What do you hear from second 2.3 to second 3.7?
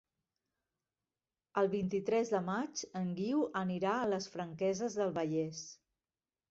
de maig en Guiu